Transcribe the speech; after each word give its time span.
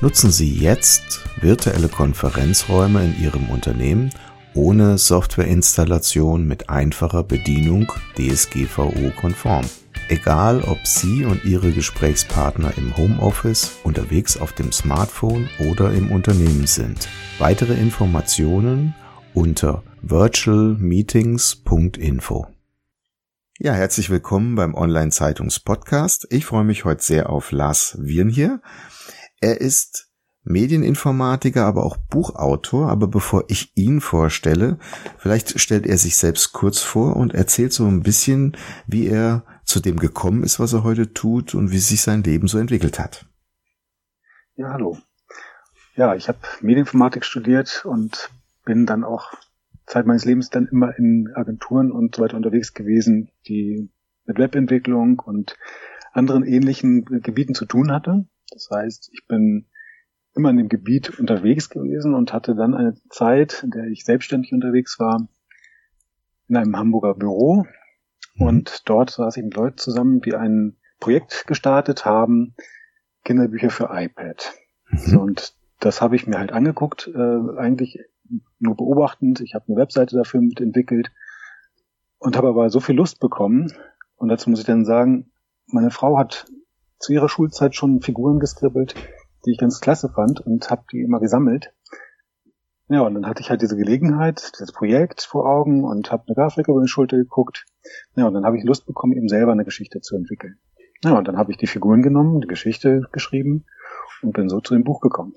Nutzen 0.00 0.30
Sie 0.30 0.54
jetzt 0.54 1.24
virtuelle 1.40 1.88
Konferenzräume 1.88 3.04
in 3.04 3.20
Ihrem 3.20 3.50
Unternehmen 3.50 4.10
ohne 4.54 4.96
Softwareinstallation 4.96 6.46
mit 6.46 6.70
einfacher 6.70 7.24
Bedienung 7.24 7.92
DSGVO-konform. 8.16 9.64
Egal, 10.08 10.62
ob 10.62 10.86
Sie 10.86 11.24
und 11.24 11.44
Ihre 11.44 11.72
Gesprächspartner 11.72 12.74
im 12.76 12.96
Homeoffice, 12.96 13.72
unterwegs 13.82 14.36
auf 14.36 14.52
dem 14.52 14.70
Smartphone 14.70 15.48
oder 15.68 15.92
im 15.92 16.12
Unternehmen 16.12 16.68
sind. 16.68 17.08
Weitere 17.40 17.74
Informationen 17.74 18.94
unter 19.34 19.82
virtualmeetings.info. 20.02 22.46
Ja, 23.58 23.72
herzlich 23.72 24.10
willkommen 24.10 24.54
beim 24.54 24.76
Online-Zeitungs-Podcast. 24.76 26.28
Ich 26.30 26.46
freue 26.46 26.62
mich 26.62 26.84
heute 26.84 27.02
sehr 27.02 27.30
auf 27.30 27.50
Lars 27.50 27.96
Wirn 28.00 28.28
hier. 28.28 28.62
Er 29.40 29.60
ist 29.60 30.08
Medieninformatiker, 30.44 31.64
aber 31.64 31.84
auch 31.84 31.96
Buchautor. 31.96 32.88
Aber 32.88 33.06
bevor 33.06 33.44
ich 33.48 33.72
ihn 33.76 34.00
vorstelle, 34.00 34.78
vielleicht 35.18 35.60
stellt 35.60 35.86
er 35.86 35.98
sich 35.98 36.16
selbst 36.16 36.52
kurz 36.52 36.80
vor 36.80 37.16
und 37.16 37.34
erzählt 37.34 37.72
so 37.72 37.86
ein 37.86 38.02
bisschen, 38.02 38.56
wie 38.86 39.06
er 39.06 39.44
zu 39.64 39.80
dem 39.80 39.98
gekommen 39.98 40.42
ist, 40.42 40.58
was 40.58 40.72
er 40.72 40.84
heute 40.84 41.12
tut 41.12 41.54
und 41.54 41.70
wie 41.70 41.78
sich 41.78 42.02
sein 42.02 42.22
Leben 42.22 42.48
so 42.48 42.58
entwickelt 42.58 42.98
hat. 42.98 43.26
Ja, 44.56 44.72
hallo. 44.72 44.98
Ja, 45.94 46.14
ich 46.14 46.28
habe 46.28 46.38
Medieninformatik 46.60 47.24
studiert 47.24 47.84
und 47.84 48.30
bin 48.64 48.86
dann 48.86 49.04
auch 49.04 49.32
Zeit 49.86 50.06
meines 50.06 50.24
Lebens 50.24 50.50
dann 50.50 50.66
immer 50.66 50.96
in 50.98 51.30
Agenturen 51.34 51.90
und 51.90 52.16
so 52.16 52.22
weiter 52.22 52.36
unterwegs 52.36 52.74
gewesen, 52.74 53.30
die 53.46 53.90
mit 54.24 54.38
Webentwicklung 54.38 55.18
und 55.18 55.56
anderen 56.12 56.44
ähnlichen 56.44 57.04
Gebieten 57.04 57.54
zu 57.54 57.66
tun 57.66 57.92
hatte. 57.92 58.26
Das 58.50 58.68
heißt, 58.70 59.10
ich 59.12 59.26
bin 59.26 59.66
immer 60.34 60.50
in 60.50 60.56
dem 60.56 60.68
Gebiet 60.68 61.18
unterwegs 61.18 61.68
gewesen 61.68 62.14
und 62.14 62.32
hatte 62.32 62.54
dann 62.54 62.74
eine 62.74 62.94
Zeit, 63.10 63.62
in 63.62 63.70
der 63.70 63.86
ich 63.86 64.04
selbstständig 64.04 64.52
unterwegs 64.52 64.98
war, 64.98 65.28
in 66.48 66.56
einem 66.56 66.76
Hamburger 66.76 67.14
Büro. 67.14 67.66
Mhm. 68.34 68.46
Und 68.46 68.88
dort 68.88 69.10
saß 69.10 69.36
ich 69.36 69.44
mit 69.44 69.54
Leuten 69.54 69.78
zusammen, 69.78 70.20
die 70.20 70.34
ein 70.34 70.76
Projekt 71.00 71.46
gestartet 71.46 72.04
haben, 72.04 72.54
Kinderbücher 73.24 73.70
für 73.70 73.88
iPad. 73.92 74.54
Mhm. 74.90 75.18
Und 75.18 75.54
das 75.80 76.00
habe 76.00 76.16
ich 76.16 76.26
mir 76.26 76.38
halt 76.38 76.52
angeguckt, 76.52 77.10
äh, 77.14 77.58
eigentlich 77.58 78.00
nur 78.58 78.76
beobachtend. 78.76 79.40
Ich 79.40 79.54
habe 79.54 79.66
eine 79.68 79.76
Webseite 79.76 80.16
dafür 80.16 80.40
mitentwickelt 80.40 81.10
und 82.18 82.36
habe 82.36 82.48
aber 82.48 82.70
so 82.70 82.80
viel 82.80 82.96
Lust 82.96 83.20
bekommen. 83.20 83.72
Und 84.16 84.28
dazu 84.28 84.50
muss 84.50 84.60
ich 84.60 84.66
dann 84.66 84.84
sagen, 84.84 85.30
meine 85.66 85.90
Frau 85.90 86.18
hat 86.18 86.46
zu 86.98 87.12
ihrer 87.12 87.28
Schulzeit 87.28 87.74
schon 87.74 88.00
Figuren 88.00 88.40
geskribbelt, 88.40 88.94
die 89.44 89.52
ich 89.52 89.58
ganz 89.58 89.80
klasse 89.80 90.08
fand 90.08 90.40
und 90.40 90.70
habe 90.70 90.84
die 90.92 91.00
immer 91.00 91.20
gesammelt. 91.20 91.72
Ja, 92.90 93.02
und 93.02 93.14
dann 93.14 93.26
hatte 93.26 93.42
ich 93.42 93.50
halt 93.50 93.60
diese 93.60 93.76
Gelegenheit, 93.76 94.52
dieses 94.54 94.72
Projekt 94.72 95.20
vor 95.22 95.46
Augen 95.46 95.84
und 95.84 96.10
habe 96.10 96.24
eine 96.26 96.34
Grafik 96.34 96.68
über 96.68 96.80
die 96.80 96.88
Schulter 96.88 97.18
geguckt. 97.18 97.66
Ja, 98.16 98.26
und 98.26 98.34
dann 98.34 98.46
habe 98.46 98.56
ich 98.56 98.64
Lust 98.64 98.86
bekommen, 98.86 99.12
eben 99.12 99.28
selber 99.28 99.52
eine 99.52 99.64
Geschichte 99.64 100.00
zu 100.00 100.16
entwickeln. 100.16 100.58
Ja, 101.04 101.16
und 101.16 101.28
dann 101.28 101.36
habe 101.36 101.52
ich 101.52 101.58
die 101.58 101.66
Figuren 101.66 102.02
genommen, 102.02 102.40
die 102.40 102.48
Geschichte 102.48 103.06
geschrieben 103.12 103.66
und 104.22 104.32
bin 104.32 104.48
so 104.48 104.60
zu 104.60 104.74
dem 104.74 104.84
Buch 104.84 105.00
gekommen. 105.00 105.34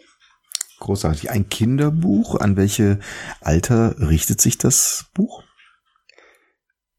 Großartig. 0.79 1.29
Ein 1.29 1.49
Kinderbuch. 1.49 2.39
An 2.39 2.57
welche 2.57 2.99
Alter 3.41 3.95
richtet 3.99 4.41
sich 4.41 4.57
das 4.57 5.11
Buch? 5.13 5.43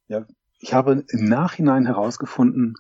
Ja, 0.07 0.27
ich 0.61 0.75
habe 0.75 1.05
im 1.09 1.25
Nachhinein 1.25 1.87
herausgefunden, 1.87 2.75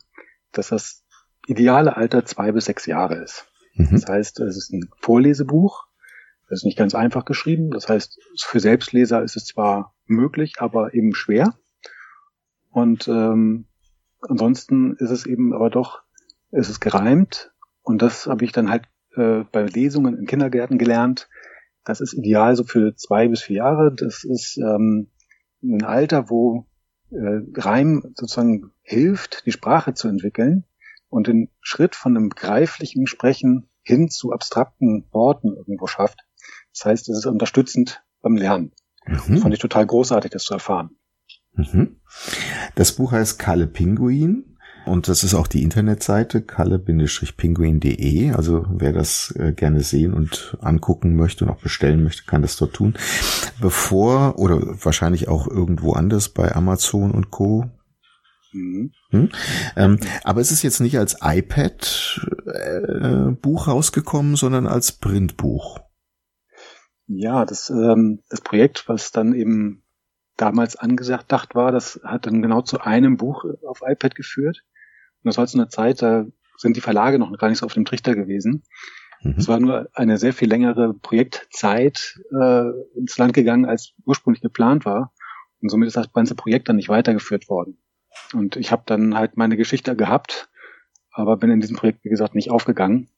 dass 0.53 0.69
das 0.69 1.02
ideale 1.47 1.97
Alter 1.97 2.25
zwei 2.25 2.53
bis 2.53 2.67
sechs 2.67 2.87
Jahre 2.87 3.17
ist. 3.17 3.47
Mhm. 3.75 3.89
Das 3.93 4.07
heißt, 4.07 4.41
es 4.41 4.57
ist 4.57 4.73
ein 4.73 4.89
Vorlesebuch. 4.99 5.87
Es 6.47 6.61
ist 6.61 6.65
nicht 6.65 6.79
ganz 6.79 6.95
einfach 6.95 7.25
geschrieben. 7.25 7.71
Das 7.71 7.89
heißt, 7.89 8.21
für 8.39 8.61
Selbstleser 8.61 9.23
ist 9.23 9.37
es 9.37 9.47
zwar 9.47 9.95
möglich, 10.07 10.57
aber 10.59 10.93
eben 10.95 11.15
schwer. 11.15 11.55
Und 12.71 13.09
ähm, 13.09 13.67
ansonsten 14.21 14.95
ist 14.97 15.11
es 15.11 15.27
eben 15.27 15.55
aber 15.55 15.71
doch, 15.71 16.03
ist 16.51 16.69
es 16.69 16.81
gereimt. 16.81 17.53
Und 17.83 18.03
das 18.03 18.27
habe 18.27 18.45
ich 18.45 18.53
dann 18.53 18.71
halt 18.71 18.85
äh, 19.17 19.45
bei 19.51 19.65
Lesungen 19.65 20.17
in 20.19 20.27
Kindergärten 20.27 20.79
gelernt. 20.79 21.29
Das 21.85 22.01
ist 22.01 22.13
ideal 22.13 22.55
so 22.55 22.65
für 22.65 22.95
zwei 22.95 23.29
bis 23.29 23.43
vier 23.43 23.57
Jahre. 23.57 23.95
Das 23.95 24.25
ist 24.25 24.59
ähm, 24.59 25.09
ein 25.63 25.85
Alter, 25.85 26.29
wo 26.31 26.67
äh, 27.11 27.41
Reim 27.57 28.13
sozusagen 28.15 28.73
hilft, 28.83 29.47
die 29.47 29.53
Sprache 29.53 29.95
zu 29.95 30.09
entwickeln 30.09 30.65
und 31.13 31.27
den 31.27 31.51
Schritt 31.61 31.95
von 31.95 32.17
einem 32.17 32.31
greiflichen 32.31 33.07
Sprechen 33.07 33.69
hin 33.83 34.09
zu 34.09 34.33
abstrakten 34.33 35.05
Worten 35.13 35.55
irgendwo 35.55 35.87
schafft. 35.87 36.21
Das 36.73 36.87
heißt, 36.87 37.09
es 37.09 37.19
ist 37.19 37.27
unterstützend 37.27 38.03
beim 38.23 38.37
Lernen. 38.37 38.73
Mhm. 39.07 39.35
Das 39.35 39.43
fand 39.43 39.55
ich 39.55 39.61
total 39.61 39.87
großartig, 39.87 40.31
das 40.31 40.45
zu 40.45 40.55
erfahren. 40.55 40.97
Mhm. 41.55 42.01
Das 42.75 42.93
Buch 42.93 43.13
heißt 43.13 43.39
Kalle 43.39 43.67
Pinguin 43.67 44.57
und 44.87 45.09
das 45.09 45.23
ist 45.23 45.35
auch 45.35 45.47
die 45.47 45.63
Internetseite 45.63 46.43
kalle-pinguin.de. 46.43 48.33
Also 48.33 48.65
wer 48.69 48.93
das 48.93 49.35
äh, 49.39 49.53
gerne 49.53 49.81
sehen 49.81 50.15
und 50.15 50.57
angucken 50.61 51.15
möchte 51.15 51.45
und 51.45 51.51
auch 51.51 51.61
bestellen 51.61 52.03
möchte, 52.03 52.25
kann 52.25 52.43
das 52.43 52.57
dort 52.57 52.73
tun. 52.73 52.95
Bevor 53.61 54.39
oder 54.39 54.61
wahrscheinlich 54.85 55.29
auch 55.29 55.47
irgendwo 55.47 55.93
anders 55.93 56.31
bei 56.31 56.55
Amazon 56.55 57.11
und 57.13 57.31
Co. 57.31 57.71
Mhm. 58.53 58.93
Hm? 59.11 59.31
Ähm, 59.77 59.99
aber 60.25 60.41
es 60.41 60.51
ist 60.51 60.63
jetzt 60.63 60.81
nicht 60.81 60.99
als 60.99 61.19
iPad-Buch 61.23 62.47
äh, 63.67 63.71
rausgekommen, 63.71 64.37
sondern 64.37 64.67
als 64.67 64.93
Printbuch. 64.93 65.81
Ja, 67.07 67.45
das, 67.45 67.69
ähm, 67.71 68.23
das 68.29 68.41
Projekt, 68.41 68.89
was 68.89 69.11
dann 69.13 69.35
eben 69.35 69.83
damals 70.37 70.77
angedacht 70.77 71.55
war, 71.55 71.73
das 71.73 72.01
hat 72.05 72.27
dann 72.27 72.43
genau 72.43 72.63
zu 72.63 72.81
einem 72.81 73.17
Buch 73.17 73.45
auf 73.67 73.81
iPad 73.87 74.15
geführt. 74.15 74.65
Und 75.23 75.29
das 75.29 75.37
war 75.39 75.47
zu 75.47 75.59
einer 75.59 75.69
Zeit, 75.69 76.03
da 76.03 76.25
sind 76.57 76.77
die 76.77 76.81
Verlage 76.81 77.19
noch 77.19 77.37
gar 77.39 77.49
nicht 77.49 77.59
so 77.59 77.67
auf 77.67 77.75
dem 77.75 77.85
Trichter 77.85 78.15
gewesen. 78.15 78.63
Mhm. 79.23 79.35
Es 79.37 79.49
war 79.49 79.61
nur 79.61 79.89
eine 79.95 80.19
sehr 80.19 80.33
viel 80.33 80.49
längere 80.49 80.95
Projektzeit 80.95 82.21
äh, 82.31 82.65
ins 82.97 83.19
Land 83.19 83.35
gegangen, 83.35 83.67
als 83.67 83.93
ursprünglich 84.05 84.43
geplant 84.43 84.85
war. 84.85 85.13
Und 85.61 85.69
somit 85.69 85.89
ist 85.89 85.97
das 85.97 86.13
ganze 86.13 86.35
Projekt 86.35 86.69
dann 86.69 86.77
nicht 86.77 86.89
weitergeführt 86.89 87.49
worden. 87.49 87.79
Und 88.33 88.57
ich 88.57 88.73
habe 88.73 88.83
dann 88.87 89.15
halt 89.15 89.37
meine 89.37 89.57
Geschichte 89.57 89.97
gehabt, 89.97 90.49
aber 91.11 91.37
bin 91.37 91.51
in 91.51 91.61
diesem 91.61 91.77
Projekt, 91.77 92.05
wie 92.05 92.09
gesagt, 92.09 92.35
nicht 92.35 92.51
aufgegangen 92.51 93.09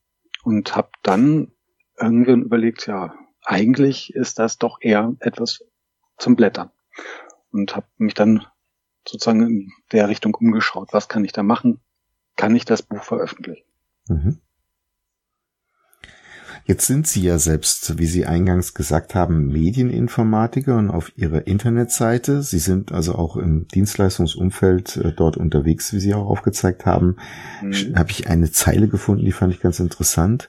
und 0.42 0.76
habe 0.76 0.90
dann 1.02 1.52
irgendwann 1.98 2.42
überlegt, 2.42 2.86
ja, 2.86 3.14
eigentlich 3.44 4.14
ist 4.14 4.38
das 4.38 4.58
doch 4.58 4.78
eher 4.80 5.14
etwas 5.20 5.64
zum 6.18 6.36
Blättern. 6.36 6.70
Und 7.50 7.76
habe 7.76 7.86
mich 7.98 8.14
dann 8.14 8.46
sozusagen 9.06 9.42
in 9.46 9.72
der 9.92 10.08
Richtung 10.08 10.34
umgeschaut, 10.34 10.92
was 10.92 11.08
kann 11.08 11.24
ich 11.24 11.32
da 11.32 11.42
machen? 11.42 11.80
Kann 12.36 12.56
ich 12.56 12.64
das 12.64 12.82
Buch 12.82 13.02
veröffentlichen? 13.02 13.64
Mhm. 14.08 14.40
Jetzt 16.66 16.86
sind 16.86 17.06
Sie 17.06 17.22
ja 17.22 17.38
selbst, 17.38 17.98
wie 17.98 18.06
Sie 18.06 18.24
eingangs 18.24 18.72
gesagt 18.72 19.14
haben, 19.14 19.48
Medieninformatiker 19.48 20.78
und 20.78 20.90
auf 20.90 21.12
Ihrer 21.16 21.46
Internetseite. 21.46 22.42
Sie 22.42 22.58
sind 22.58 22.90
also 22.90 23.14
auch 23.14 23.36
im 23.36 23.68
Dienstleistungsumfeld 23.68 24.96
äh, 24.96 25.12
dort 25.12 25.36
unterwegs, 25.36 25.92
wie 25.92 26.00
Sie 26.00 26.14
auch 26.14 26.26
aufgezeigt 26.26 26.86
haben. 26.86 27.16
Mhm. 27.62 27.96
Habe 27.96 28.10
ich 28.10 28.28
eine 28.28 28.50
Zeile 28.50 28.88
gefunden, 28.88 29.26
die 29.26 29.32
fand 29.32 29.52
ich 29.52 29.60
ganz 29.60 29.78
interessant. 29.78 30.48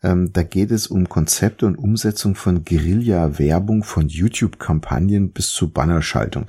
Ähm, 0.00 0.32
da 0.32 0.44
geht 0.44 0.70
es 0.70 0.86
um 0.86 1.08
Konzepte 1.08 1.66
und 1.66 1.76
Umsetzung 1.76 2.36
von 2.36 2.64
Guerilla-Werbung, 2.64 3.82
von 3.82 4.08
YouTube-Kampagnen 4.08 5.32
bis 5.32 5.50
zu 5.50 5.72
Bannerschaltung. 5.72 6.46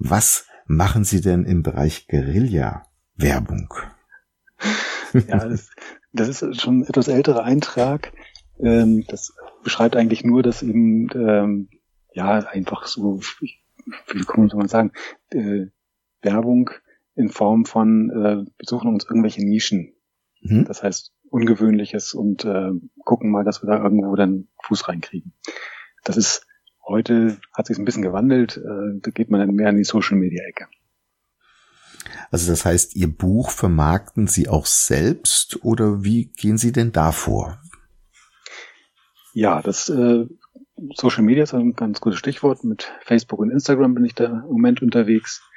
Was 0.00 0.46
machen 0.66 1.04
Sie 1.04 1.20
denn 1.20 1.44
im 1.44 1.62
Bereich 1.62 2.08
Guerilla-Werbung? 2.08 3.72
Ja, 5.14 5.48
das, 5.48 5.70
das 6.12 6.42
ist 6.42 6.60
schon 6.60 6.80
ein 6.80 6.84
etwas 6.84 7.08
älterer 7.08 7.44
Eintrag. 7.44 8.12
Ähm, 8.60 9.04
das 9.08 9.34
beschreibt 9.62 9.96
eigentlich 9.96 10.24
nur, 10.24 10.42
dass 10.42 10.62
eben 10.62 11.08
ähm, 11.14 11.68
ja 12.12 12.38
einfach 12.38 12.86
so, 12.86 13.20
wie 14.12 14.24
kann 14.24 14.50
man 14.52 14.68
sagen, 14.68 14.92
äh, 15.30 15.66
Werbung 16.22 16.70
in 17.14 17.30
Form 17.30 17.64
von 17.64 18.10
äh, 18.10 18.50
besuchen 18.58 18.88
uns 18.88 19.04
irgendwelche 19.04 19.44
Nischen. 19.44 19.94
Mhm. 20.40 20.64
Das 20.64 20.82
heißt, 20.82 21.12
Ungewöhnliches 21.30 22.14
und 22.14 22.44
äh, 22.44 22.70
gucken 23.04 23.30
mal, 23.30 23.44
dass 23.44 23.62
wir 23.62 23.66
da 23.66 23.82
irgendwo 23.82 24.16
dann 24.16 24.48
Fuß 24.64 24.88
reinkriegen. 24.88 25.34
Das 26.04 26.16
ist 26.16 26.46
heute 26.86 27.38
hat 27.52 27.66
sich 27.66 27.78
ein 27.78 27.84
bisschen 27.84 28.02
gewandelt. 28.02 28.56
Äh, 28.56 29.00
da 29.00 29.10
geht 29.10 29.30
man 29.30 29.40
dann 29.40 29.54
mehr 29.54 29.68
in 29.70 29.76
die 29.76 29.84
Social 29.84 30.16
Media 30.16 30.42
Ecke. 30.44 30.66
Also 32.30 32.50
das 32.50 32.64
heißt, 32.64 32.96
Ihr 32.96 33.08
Buch 33.08 33.50
vermarkten 33.50 34.26
Sie 34.26 34.48
auch 34.48 34.66
selbst 34.66 35.64
oder 35.64 36.04
wie 36.04 36.26
gehen 36.26 36.58
Sie 36.58 36.72
denn 36.72 36.92
da 36.92 37.12
vor? 37.12 37.60
Ja, 39.38 39.62
das 39.62 39.88
äh, 39.88 40.26
Social 40.96 41.22
Media 41.22 41.44
ist 41.44 41.54
ein 41.54 41.74
ganz 41.74 42.00
gutes 42.00 42.18
Stichwort. 42.18 42.64
Mit 42.64 42.92
Facebook 43.02 43.38
und 43.38 43.52
Instagram 43.52 43.94
bin 43.94 44.04
ich 44.04 44.16
da 44.16 44.24
im 44.24 44.40
Moment 44.40 44.82
unterwegs. 44.82 45.48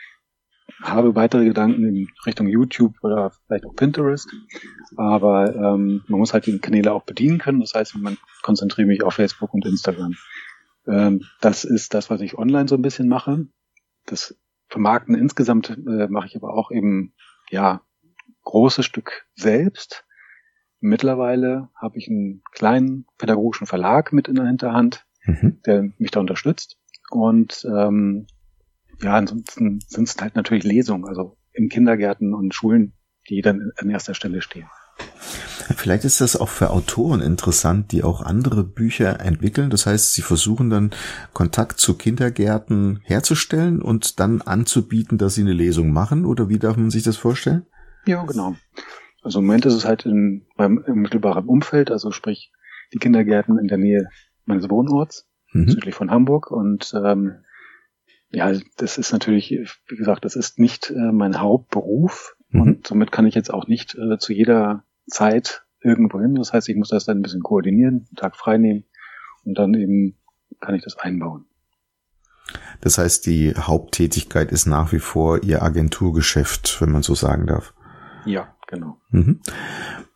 Habe 0.84 1.16
weitere 1.16 1.46
Gedanken 1.46 1.84
in 1.86 2.08
Richtung 2.28 2.48
YouTube 2.48 2.94
oder 3.02 3.32
vielleicht 3.48 3.66
auch 3.66 3.76
Pinterest. 3.76 4.30
Aber 4.98 5.56
ähm, 5.56 6.04
man 6.08 6.20
muss 6.20 6.32
halt 6.32 6.46
die 6.46 6.60
Kanäle 6.60 6.94
auch 6.94 7.06
bedienen 7.06 7.40
können. 7.40 7.60
Das 7.60 7.74
heißt, 7.74 7.96
man 7.96 8.20
konzentriere 8.44 8.88
mich 8.88 9.02
auf 9.02 9.16
Facebook 9.16 9.52
und 9.52 9.66
Instagram. 9.66 10.14
Ähm, 10.86 11.24
das 11.40 11.64
ist 11.64 11.96
das, 11.96 12.12
was 12.12 12.22
ich 12.22 12.38
online 12.38 12.68
so 12.68 12.76
ein 12.76 12.84
bisschen 12.84 13.08
mache. 13.08 13.48
Das 14.06 14.38
Vermarkten 14.68 15.16
insgesamt 15.16 15.72
äh, 15.72 16.08
mache 16.08 16.28
ich 16.28 16.36
aber 16.36 16.54
auch 16.54 16.70
eben, 16.70 17.16
ja, 17.50 17.82
großes 18.44 18.86
Stück 18.86 19.26
selbst. 19.34 20.06
Mittlerweile 20.82 21.70
habe 21.76 21.98
ich 21.98 22.10
einen 22.10 22.42
kleinen 22.52 23.06
pädagogischen 23.18 23.68
Verlag 23.68 24.12
mit 24.12 24.28
in 24.28 24.36
der 24.36 24.48
Hinterhand, 24.48 25.06
mhm. 25.24 25.62
der 25.66 25.90
mich 26.00 26.12
da 26.12 26.20
unterstützt. 26.20 26.78
Und 27.12 27.66
ähm, 27.66 28.26
ja, 29.02 29.14
ansonsten 29.14 29.80
sind 29.88 30.08
es 30.08 30.18
halt 30.20 30.36
natürlich 30.36 30.64
Lesungen, 30.64 31.08
also 31.08 31.38
in 31.54 31.70
Kindergärten 31.70 32.34
und 32.34 32.54
Schulen, 32.56 32.94
die 33.30 33.42
dann 33.42 33.72
an 33.78 33.90
erster 33.90 34.16
Stelle 34.16 34.42
stehen. 34.42 34.68
Vielleicht 35.76 36.04
ist 36.04 36.20
das 36.20 36.36
auch 36.36 36.50
für 36.50 36.72
Autoren 36.72 37.22
interessant, 37.22 37.92
die 37.92 38.04
auch 38.04 38.22
andere 38.22 38.64
Bücher 38.64 39.20
entwickeln. 39.20 39.70
Das 39.70 39.86
heißt, 39.86 40.14
sie 40.14 40.22
versuchen 40.22 40.70
dann 40.70 40.92
Kontakt 41.34 41.80
zu 41.80 41.96
Kindergärten 41.96 43.00
herzustellen 43.04 43.82
und 43.82 44.20
dann 44.20 44.42
anzubieten, 44.42 45.18
dass 45.18 45.36
sie 45.36 45.42
eine 45.42 45.54
Lesung 45.54 45.92
machen. 45.92 46.26
Oder 46.26 46.50
wie 46.50 46.60
darf 46.60 46.76
man 46.76 46.90
sich 46.90 47.04
das 47.04 47.18
vorstellen? 47.18 47.66
Ja, 48.06 48.24
genau. 48.24 48.56
Also 49.22 49.40
im 49.40 49.46
Moment 49.46 49.66
ist 49.66 49.76
es 49.76 49.86
halt 49.86 50.06
in 50.06 50.48
meinem 50.58 50.84
mittelbaren 50.88 51.46
Umfeld, 51.46 51.92
also 51.92 52.12
sprich 52.12 52.52
die 52.94 52.98
Kindergärten 52.98 53.58
in 53.58 53.68
der 53.68 53.78
Nähe 53.78 54.10
meines 54.46 54.70
Wohnorts, 54.70 55.28
mhm. 55.54 55.70
südlich 55.70 55.96
von 55.96 56.12
Hamburg. 56.12 56.52
Und 56.52 56.94
ähm, 56.96 57.44
ja, 58.30 58.52
das 58.78 58.98
ist 58.98 59.12
natürlich, 59.12 59.52
wie 59.88 59.96
gesagt, 59.96 60.26
das 60.26 60.36
ist 60.36 60.60
nicht 60.60 60.90
äh, 60.90 61.12
mein 61.12 61.40
Hauptberuf. 61.40 62.36
Mhm. 62.50 62.62
Und 62.62 62.88
somit 62.88 63.12
kann 63.12 63.28
ich 63.28 63.36
jetzt 63.36 63.54
auch 63.54 63.68
nicht 63.68 63.96
äh, 63.96 64.18
zu 64.18 64.34
jeder 64.34 64.84
Zeit 65.08 65.64
irgendwo 65.82 66.20
hin. 66.20 66.36
Das 66.36 66.54
heißt, 66.54 66.70
ich 66.70 66.76
muss 66.76 66.90
das 66.90 67.06
dann 67.06 67.20
ein 67.20 67.24
bisschen 67.24 67.44
koordinieren, 67.44 68.08
einen 68.08 68.16
Tag 68.16 68.36
frei 68.36 68.58
nehmen 68.58 68.86
und 69.44 69.58
dann 69.58 69.74
eben 69.74 70.18
kann 70.60 70.76
ich 70.76 70.84
das 70.84 70.98
einbauen. 70.98 71.46
Das 72.82 72.98
heißt, 72.98 73.26
die 73.26 73.54
Haupttätigkeit 73.56 74.52
ist 74.52 74.66
nach 74.66 74.92
wie 74.92 75.00
vor 75.00 75.44
Ihr 75.44 75.62
Agenturgeschäft, 75.62 76.82
wenn 76.82 76.92
man 76.92 77.04
so 77.04 77.16
sagen 77.16 77.48
darf. 77.48 77.74
Ja, 78.26 78.56
genau. 78.72 78.98
Mhm. 79.12 79.42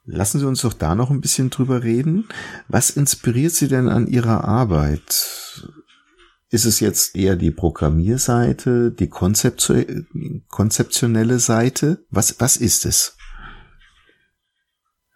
Lassen 0.05 0.39
Sie 0.39 0.47
uns 0.47 0.61
doch 0.61 0.73
da 0.73 0.95
noch 0.95 1.11
ein 1.11 1.21
bisschen 1.21 1.51
drüber 1.51 1.83
reden. 1.83 2.27
Was 2.67 2.89
inspiriert 2.89 3.51
Sie 3.51 3.67
denn 3.67 3.87
an 3.89 4.07
Ihrer 4.07 4.45
Arbeit? 4.45 5.69
Ist 6.49 6.65
es 6.65 6.79
jetzt 6.79 7.15
eher 7.15 7.35
die 7.35 7.51
Programmierseite, 7.51 8.91
die 8.91 9.09
konzeptionelle 9.09 11.39
Seite? 11.39 12.05
Was, 12.09 12.39
was 12.39 12.57
ist 12.57 12.85
es? 12.85 13.17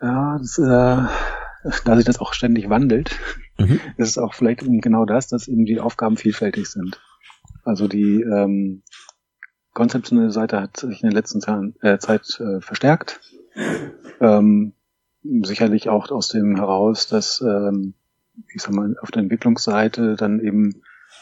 Ja, 0.01 0.37
das, 0.39 0.57
äh, 0.57 1.03
da 1.85 1.95
sich 1.95 2.05
das 2.05 2.19
auch 2.19 2.33
ständig 2.33 2.69
wandelt, 2.69 3.17
mhm. 3.57 3.79
ist 3.97 4.09
es 4.09 4.17
auch 4.17 4.33
vielleicht 4.33 4.63
eben 4.63 4.81
genau 4.81 5.05
das, 5.05 5.27
dass 5.27 5.47
eben 5.47 5.65
die 5.65 5.79
Aufgaben 5.79 6.17
vielfältig 6.17 6.67
sind. 6.67 6.99
Also 7.63 7.87
die 7.87 8.21
ähm, 8.21 8.81
konzeptionelle 9.79 10.31
Seite 10.31 10.61
hat 10.61 10.77
sich 10.77 11.01
in 11.01 11.09
der 11.09 11.17
letzten 11.17 11.39
Zeit, 11.39 11.73
äh, 11.81 11.97
Zeit 11.99 12.39
äh, 12.41 12.59
verstärkt. 12.59 13.21
Ähm, 14.19 14.73
sicherlich 15.23 15.87
auch 15.87 16.11
aus 16.11 16.27
dem 16.27 16.57
heraus, 16.57 17.07
dass 17.07 17.39
ähm, 17.41 17.93
ich 18.53 18.61
sag 18.61 18.73
mal, 18.73 18.95
auf 19.01 19.11
der 19.11 19.21
Entwicklungsseite 19.21 20.17
dann 20.17 20.41
eben 20.41 20.81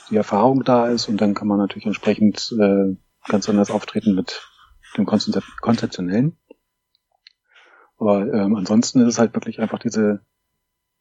die 0.10 0.16
Erfahrung 0.16 0.64
da 0.64 0.88
ist 0.88 1.08
und 1.08 1.22
dann 1.22 1.36
kann 1.36 1.48
man 1.48 1.60
natürlich 1.60 1.86
entsprechend 1.86 2.52
äh, 2.60 2.96
ganz 3.28 3.48
anders 3.48 3.70
auftreten 3.70 4.16
mit 4.16 4.42
dem 4.98 5.06
Konzeptionellen. 5.06 6.38
Aber 8.00 8.32
ähm, 8.34 8.56
ansonsten 8.56 9.02
ist 9.02 9.08
es 9.08 9.20
halt 9.20 9.36
wirklich 9.36 9.60
einfach 9.60 9.80
diese, 9.80 10.22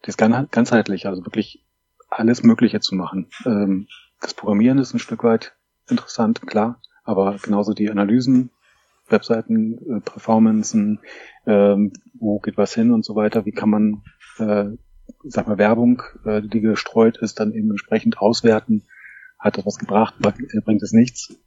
das 0.02 0.18
ganzheitliche, 0.18 1.08
also 1.08 1.24
wirklich 1.24 1.64
alles 2.08 2.42
Mögliche 2.42 2.80
zu 2.80 2.94
machen. 2.94 3.28
Ähm, 3.46 3.88
das 4.20 4.34
Programmieren 4.34 4.78
ist 4.78 4.92
ein 4.92 4.98
Stück 4.98 5.24
weit 5.24 5.56
interessant, 5.88 6.42
klar, 6.46 6.80
aber 7.06 7.36
genauso 7.42 7.72
die 7.72 7.90
Analysen, 7.90 8.50
Webseiten, 9.08 9.78
äh, 9.88 10.00
Performancen, 10.00 11.00
ähm, 11.46 11.92
wo 12.14 12.40
geht 12.40 12.56
was 12.56 12.74
hin 12.74 12.92
und 12.92 13.04
so 13.04 13.14
weiter, 13.14 13.46
wie 13.46 13.52
kann 13.52 13.70
man, 13.70 14.02
äh, 14.38 14.76
sag 15.24 15.46
mal, 15.46 15.58
Werbung, 15.58 16.02
äh, 16.24 16.42
die 16.42 16.60
gestreut 16.60 17.16
ist, 17.18 17.38
dann 17.40 17.52
eben 17.52 17.70
entsprechend 17.70 18.18
auswerten, 18.18 18.84
hat 19.38 19.56
das 19.56 19.66
was 19.66 19.78
gebracht, 19.78 20.14
bringt 20.18 20.82
es 20.82 20.92
nichts. 20.92 21.38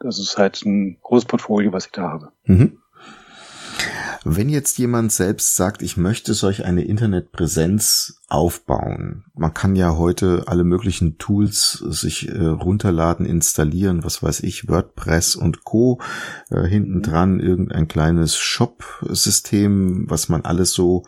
Das 0.00 0.18
ist 0.18 0.38
halt 0.38 0.64
ein 0.64 0.98
großes 1.02 1.26
Portfolio, 1.26 1.72
was 1.72 1.86
ich 1.86 1.92
da 1.92 2.10
habe. 2.10 2.32
Mhm. 2.44 2.79
Wenn 4.24 4.50
jetzt 4.50 4.76
jemand 4.76 5.12
selbst 5.12 5.56
sagt, 5.56 5.80
ich 5.80 5.96
möchte 5.96 6.34
solch 6.34 6.66
eine 6.66 6.84
Internetpräsenz 6.84 8.20
aufbauen, 8.28 9.24
man 9.34 9.54
kann 9.54 9.76
ja 9.76 9.96
heute 9.96 10.44
alle 10.46 10.62
möglichen 10.62 11.16
Tools 11.16 11.72
sich 11.72 12.28
äh, 12.28 12.44
runterladen, 12.44 13.24
installieren, 13.24 14.04
was 14.04 14.22
weiß 14.22 14.40
ich, 14.40 14.68
WordPress 14.68 15.36
und 15.36 15.64
Co. 15.64 16.00
Äh, 16.50 16.64
hinten 16.66 17.00
dran 17.00 17.40
irgendein 17.40 17.88
kleines 17.88 18.36
Shop-System, 18.36 20.04
was 20.10 20.28
man 20.28 20.42
alles 20.42 20.72
so 20.72 21.04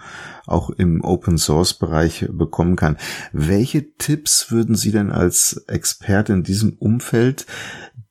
auch 0.47 0.71
im 0.71 1.03
Open 1.05 1.37
Source 1.37 1.75
Bereich 1.75 2.27
bekommen 2.31 2.77
kann. 2.77 2.97
Welche 3.33 3.93
Tipps 3.99 4.51
würden 4.51 4.75
Sie 4.75 4.91
denn 4.91 5.11
als 5.11 5.65
Experte 5.69 6.33
in 6.33 6.45
diesem 6.45 6.79
Umfeld 6.79 7.47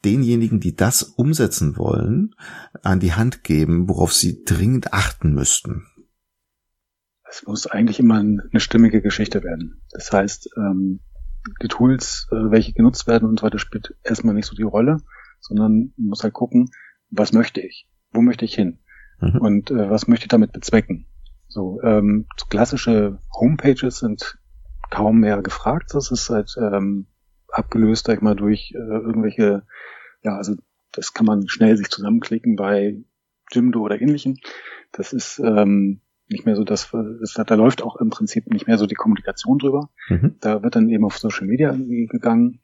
denjenigen, 0.05 0.59
die 0.59 0.75
das 0.75 1.03
umsetzen 1.03 1.77
wollen, 1.77 2.35
an 2.83 2.99
die 2.99 3.13
Hand 3.13 3.43
geben, 3.43 3.87
worauf 3.87 4.13
sie 4.13 4.43
dringend 4.43 4.93
achten 4.93 5.33
müssten? 5.33 5.85
Es 7.29 7.45
muss 7.45 7.67
eigentlich 7.67 7.99
immer 7.99 8.19
eine 8.19 8.59
stimmige 8.59 9.01
Geschichte 9.01 9.43
werden. 9.43 9.81
Das 9.91 10.11
heißt, 10.11 10.49
ähm, 10.57 10.99
die 11.61 11.67
Tools, 11.67 12.27
äh, 12.31 12.51
welche 12.51 12.73
genutzt 12.73 13.07
werden 13.07 13.27
und 13.27 13.39
so 13.39 13.45
weiter, 13.45 13.57
spielt 13.57 13.95
erstmal 14.03 14.35
nicht 14.35 14.45
so 14.45 14.55
die 14.55 14.63
Rolle, 14.63 14.97
sondern 15.39 15.93
man 15.97 16.09
muss 16.09 16.23
halt 16.23 16.33
gucken, 16.33 16.69
was 17.09 17.33
möchte 17.33 17.61
ich? 17.61 17.87
Wo 18.11 18.21
möchte 18.21 18.45
ich 18.45 18.53
hin? 18.53 18.79
Mhm. 19.19 19.39
Und 19.39 19.71
äh, 19.71 19.89
was 19.89 20.07
möchte 20.07 20.25
ich 20.25 20.29
damit 20.29 20.51
bezwecken? 20.51 21.07
So, 21.47 21.81
ähm, 21.83 22.27
so 22.37 22.45
klassische 22.47 23.19
Homepages 23.33 23.99
sind 23.99 24.37
kaum 24.89 25.19
mehr 25.19 25.41
gefragt. 25.41 25.93
Das 25.93 26.11
ist 26.11 26.29
halt 26.29 26.55
ähm, 26.57 27.07
abgelöst, 27.51 28.05
sag 28.05 28.15
ich 28.15 28.21
mal, 28.21 28.35
durch 28.35 28.73
äh, 28.75 28.77
irgendwelche, 28.77 29.63
ja, 30.23 30.37
also 30.37 30.55
das 30.91 31.13
kann 31.13 31.25
man 31.25 31.47
schnell 31.47 31.77
sich 31.77 31.89
zusammenklicken 31.89 32.55
bei 32.55 32.97
Jimdo 33.51 33.81
oder 33.81 34.01
ähnlichem. 34.01 34.37
Das 34.91 35.13
ist 35.13 35.39
ähm, 35.39 36.01
nicht 36.27 36.45
mehr 36.45 36.55
so, 36.55 36.63
dass 36.63 36.91
das, 36.91 37.33
da 37.33 37.55
läuft 37.55 37.83
auch 37.83 37.97
im 37.97 38.09
Prinzip 38.09 38.47
nicht 38.47 38.67
mehr 38.67 38.77
so 38.77 38.85
die 38.85 38.95
Kommunikation 38.95 39.57
drüber. 39.57 39.89
Mhm. 40.07 40.35
Da 40.39 40.63
wird 40.63 40.75
dann 40.75 40.89
eben 40.89 41.05
auf 41.05 41.17
Social 41.17 41.47
Media 41.47 41.75
gegangen. 41.77 42.61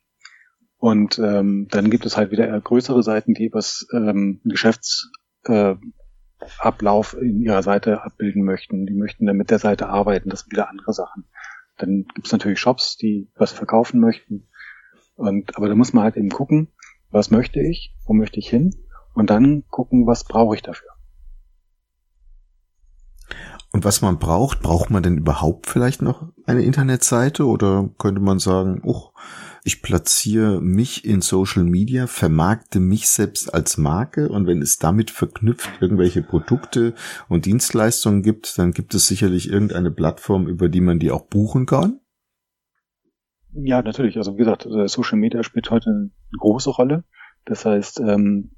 Und 0.77 1.19
ähm, 1.19 1.67
dann 1.69 1.89
gibt 1.89 2.05
es 2.05 2.17
halt 2.17 2.31
wieder 2.31 2.61
größere 2.61 3.03
Seiten, 3.03 3.33
die 3.33 3.51
was 3.51 3.87
ähm, 3.93 4.41
Geschäftsablauf 4.43 7.13
äh, 7.13 7.25
in 7.25 7.41
ihrer 7.41 7.63
Seite 7.63 8.03
abbilden 8.03 8.43
möchten. 8.43 8.85
Die 8.85 8.93
möchten 8.93 9.25
dann 9.25 9.37
mit 9.37 9.49
der 9.49 9.59
Seite 9.59 9.89
arbeiten. 9.89 10.29
Das 10.29 10.41
sind 10.41 10.51
wieder 10.51 10.69
andere 10.69 10.93
Sachen. 10.93 11.25
Dann 11.77 12.05
gibt 12.13 12.27
es 12.27 12.31
natürlich 12.31 12.59
Shops, 12.59 12.97
die 12.97 13.29
was 13.35 13.51
verkaufen 13.51 13.99
möchten. 13.99 14.46
Und, 15.17 15.57
aber 15.57 15.67
da 15.67 15.75
muss 15.75 15.93
man 15.93 16.03
halt 16.03 16.15
eben 16.15 16.29
gucken, 16.29 16.69
was 17.09 17.31
möchte 17.31 17.59
ich, 17.59 17.93
wo 18.05 18.13
möchte 18.13 18.39
ich 18.39 18.49
hin 18.49 18.75
und 19.13 19.29
dann 19.29 19.63
gucken, 19.69 20.07
was 20.07 20.23
brauche 20.23 20.55
ich 20.55 20.61
dafür. 20.61 20.89
Und 23.73 23.83
was 23.83 24.01
man 24.01 24.17
braucht, 24.17 24.61
braucht 24.61 24.89
man 24.89 25.03
denn 25.03 25.17
überhaupt 25.17 25.67
vielleicht 25.67 26.01
noch 26.01 26.27
eine 26.45 26.63
Internetseite 26.63 27.45
oder 27.45 27.89
könnte 27.97 28.21
man 28.21 28.39
sagen, 28.39 28.81
oh, 28.83 29.09
ich 29.63 29.81
platziere 29.81 30.61
mich 30.61 31.03
in 31.03 31.21
Social 31.21 31.63
Media, 31.63 32.07
vermarkte 32.07 32.79
mich 32.79 33.09
selbst 33.09 33.53
als 33.53 33.77
Marke 33.77 34.29
und 34.29 34.47
wenn 34.47 34.61
es 34.61 34.77
damit 34.77 35.11
verknüpft 35.11 35.69
irgendwelche 35.81 36.23
Produkte 36.23 36.93
und 37.27 37.45
Dienstleistungen 37.45 38.23
gibt, 38.23 38.57
dann 38.57 38.71
gibt 38.71 38.93
es 38.95 39.07
sicherlich 39.07 39.49
irgendeine 39.49 39.91
Plattform, 39.91 40.47
über 40.47 40.69
die 40.69 40.81
man 40.81 40.99
die 40.99 41.11
auch 41.11 41.25
buchen 41.25 41.65
kann? 41.65 41.99
Ja, 43.53 43.81
natürlich. 43.81 44.17
Also 44.17 44.33
wie 44.33 44.39
gesagt, 44.39 44.65
äh, 44.65 44.87
Social 44.87 45.17
Media 45.17 45.43
spielt 45.43 45.71
heute 45.71 45.89
eine 45.89 46.09
große 46.37 46.69
Rolle. 46.69 47.03
Das 47.45 47.65
heißt, 47.65 48.01
ähm, 48.01 48.51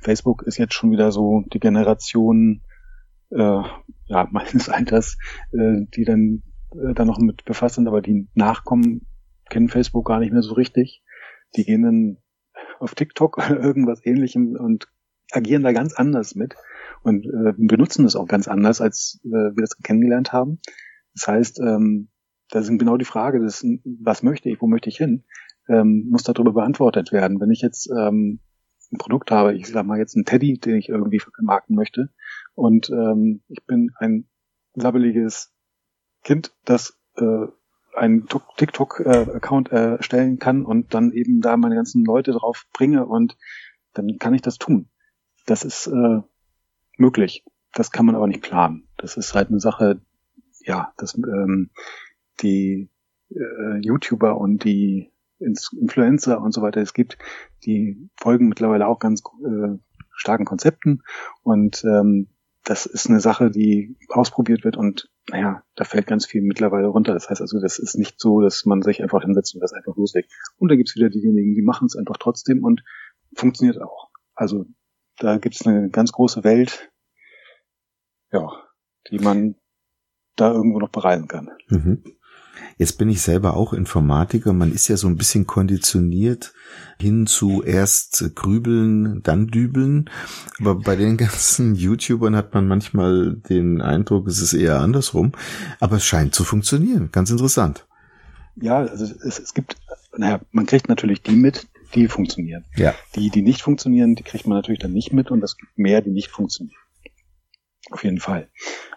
Facebook 0.00 0.42
ist 0.42 0.58
jetzt 0.58 0.74
schon 0.74 0.90
wieder 0.90 1.12
so 1.12 1.44
die 1.52 1.60
Generation 1.60 2.62
äh, 3.30 3.62
ja, 4.06 4.28
meines 4.30 4.68
Alters, 4.68 5.16
äh, 5.52 5.86
die 5.94 6.04
dann 6.04 6.42
äh, 6.72 6.94
da 6.94 7.04
noch 7.04 7.18
mit 7.18 7.44
befasst 7.44 7.76
sind, 7.76 7.88
aber 7.88 8.02
die 8.02 8.28
Nachkommen 8.34 9.06
kennen 9.48 9.68
Facebook 9.68 10.06
gar 10.06 10.18
nicht 10.18 10.32
mehr 10.32 10.42
so 10.42 10.54
richtig. 10.54 11.02
Die 11.56 11.64
gehen 11.64 11.82
dann 11.82 12.16
auf 12.80 12.94
TikTok 12.94 13.38
oder 13.50 13.60
irgendwas 13.60 14.04
ähnlichem 14.04 14.56
und 14.56 14.88
agieren 15.30 15.62
da 15.62 15.72
ganz 15.72 15.94
anders 15.94 16.34
mit 16.34 16.56
und 17.02 17.24
äh, 17.24 17.54
benutzen 17.56 18.04
es 18.04 18.16
auch 18.16 18.26
ganz 18.26 18.48
anders, 18.48 18.80
als 18.80 19.20
äh, 19.24 19.28
wir 19.30 19.62
das 19.62 19.78
kennengelernt 19.78 20.32
haben. 20.32 20.60
Das 21.14 21.28
heißt, 21.28 21.60
ähm, 21.60 22.08
das 22.52 22.68
ist 22.68 22.78
genau 22.78 22.98
die 22.98 23.06
Frage, 23.06 23.40
das, 23.40 23.66
was 23.84 24.22
möchte 24.22 24.50
ich, 24.50 24.60
wo 24.60 24.66
möchte 24.66 24.90
ich 24.90 24.98
hin, 24.98 25.24
ähm, 25.68 26.06
muss 26.10 26.22
darüber 26.22 26.52
beantwortet 26.52 27.10
werden. 27.10 27.40
Wenn 27.40 27.50
ich 27.50 27.62
jetzt 27.62 27.90
ähm, 27.90 28.40
ein 28.92 28.98
Produkt 28.98 29.30
habe, 29.30 29.54
ich 29.54 29.66
sag 29.66 29.86
mal 29.86 29.98
jetzt 29.98 30.16
einen 30.16 30.26
Teddy, 30.26 30.58
den 30.58 30.76
ich 30.76 30.90
irgendwie 30.90 31.18
vermarkten 31.18 31.74
möchte, 31.74 32.10
und 32.54 32.90
ähm, 32.90 33.42
ich 33.48 33.64
bin 33.64 33.92
ein 33.96 34.28
sabbeliges 34.74 35.54
Kind, 36.24 36.54
das 36.66 37.00
äh, 37.16 37.46
einen 37.94 38.28
TikTok-Account 38.28 39.72
äh, 39.72 39.96
erstellen 39.96 40.38
kann 40.38 40.66
und 40.66 40.92
dann 40.92 41.10
eben 41.12 41.40
da 41.40 41.56
meine 41.56 41.74
ganzen 41.74 42.04
Leute 42.04 42.32
drauf 42.32 42.66
bringe 42.74 43.06
und 43.06 43.38
dann 43.94 44.18
kann 44.18 44.34
ich 44.34 44.42
das 44.42 44.58
tun. 44.58 44.90
Das 45.46 45.64
ist 45.64 45.86
äh, 45.86 46.20
möglich. 46.98 47.44
Das 47.72 47.90
kann 47.90 48.04
man 48.04 48.14
aber 48.14 48.26
nicht 48.26 48.42
planen. 48.42 48.88
Das 48.98 49.16
ist 49.16 49.34
halt 49.34 49.48
eine 49.48 49.60
Sache, 49.60 50.02
ja, 50.60 50.92
das, 50.98 51.16
ähm, 51.16 51.70
die 52.40 52.90
äh, 53.30 53.78
YouTuber 53.80 54.36
und 54.38 54.64
die 54.64 55.10
Influencer 55.38 56.40
und 56.40 56.52
so 56.52 56.62
weiter 56.62 56.80
es 56.80 56.94
gibt, 56.94 57.18
die 57.64 58.08
folgen 58.16 58.48
mittlerweile 58.48 58.86
auch 58.86 58.98
ganz 58.98 59.22
äh, 59.44 59.78
starken 60.14 60.44
Konzepten 60.44 61.02
und 61.42 61.84
ähm, 61.84 62.28
das 62.64 62.86
ist 62.86 63.08
eine 63.08 63.18
Sache, 63.18 63.50
die 63.50 63.96
ausprobiert 64.08 64.64
wird 64.64 64.76
und 64.76 65.10
naja, 65.28 65.64
da 65.74 65.84
fällt 65.84 66.06
ganz 66.06 66.26
viel 66.26 66.42
mittlerweile 66.42 66.86
runter. 66.86 67.12
Das 67.12 67.28
heißt 67.28 67.40
also, 67.40 67.60
das 67.60 67.78
ist 67.78 67.96
nicht 67.96 68.20
so, 68.20 68.40
dass 68.40 68.64
man 68.64 68.82
sich 68.82 69.02
einfach 69.02 69.22
hinsetzt 69.22 69.54
und 69.54 69.60
das 69.60 69.72
einfach 69.72 69.96
loslegt. 69.96 70.32
Und 70.58 70.70
da 70.70 70.76
gibt's 70.76 70.94
wieder 70.94 71.10
diejenigen, 71.10 71.54
die 71.54 71.62
machen 71.62 71.86
es 71.86 71.96
einfach 71.96 72.16
trotzdem 72.18 72.62
und 72.62 72.82
funktioniert 73.34 73.80
auch. 73.80 74.10
Also 74.34 74.66
da 75.18 75.38
gibt's 75.38 75.66
eine 75.66 75.90
ganz 75.90 76.12
große 76.12 76.44
Welt, 76.44 76.92
ja, 78.32 78.48
die 79.10 79.18
man 79.18 79.56
da 80.36 80.52
irgendwo 80.52 80.78
noch 80.78 80.90
bereisen 80.90 81.28
kann. 81.28 81.50
Mhm. 81.68 82.04
Jetzt 82.78 82.98
bin 82.98 83.08
ich 83.08 83.22
selber 83.22 83.56
auch 83.56 83.72
Informatiker. 83.72 84.52
Man 84.52 84.72
ist 84.72 84.88
ja 84.88 84.96
so 84.96 85.06
ein 85.06 85.16
bisschen 85.16 85.46
konditioniert 85.46 86.52
hin 86.98 87.26
zu 87.26 87.62
erst 87.62 88.34
grübeln, 88.34 89.22
dann 89.22 89.46
dübeln. 89.48 90.10
Aber 90.60 90.76
bei 90.76 90.96
den 90.96 91.16
ganzen 91.18 91.74
YouTubern 91.74 92.36
hat 92.36 92.54
man 92.54 92.66
manchmal 92.66 93.34
den 93.48 93.80
Eindruck, 93.80 94.26
es 94.26 94.40
ist 94.40 94.52
eher 94.52 94.80
andersrum. 94.80 95.32
Aber 95.80 95.96
es 95.96 96.04
scheint 96.04 96.34
zu 96.34 96.44
funktionieren. 96.44 97.10
Ganz 97.12 97.30
interessant. 97.30 97.86
Ja, 98.56 98.78
also 98.78 99.04
es, 99.04 99.38
es 99.38 99.54
gibt, 99.54 99.76
naja, 100.16 100.40
man 100.50 100.66
kriegt 100.66 100.88
natürlich 100.88 101.22
die 101.22 101.36
mit, 101.36 101.66
die 101.94 102.08
funktionieren. 102.08 102.64
Ja. 102.76 102.94
Die, 103.14 103.30
die 103.30 103.42
nicht 103.42 103.62
funktionieren, 103.62 104.14
die 104.14 104.22
kriegt 104.22 104.46
man 104.46 104.58
natürlich 104.58 104.80
dann 104.80 104.92
nicht 104.92 105.12
mit 105.12 105.30
und 105.30 105.42
es 105.42 105.56
gibt 105.56 105.78
mehr, 105.78 106.00
die 106.00 106.10
nicht 106.10 106.28
funktionieren. 106.28 106.76
Auf 107.90 108.04
jeden 108.04 108.20
Fall. 108.20 108.48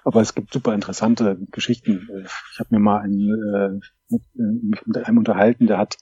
Aber 0.03 0.21
es 0.21 0.35
gibt 0.35 0.53
super 0.53 0.73
interessante 0.73 1.37
Geschichten. 1.51 2.07
Ich 2.51 2.59
habe 2.59 2.69
mir 2.71 2.79
mal 2.79 2.99
einen, 2.99 3.81
äh, 4.11 4.15
mich 4.35 4.85
mit 4.85 4.97
einem 4.97 5.17
unterhalten, 5.17 5.67
der 5.67 5.77
hat, 5.77 5.97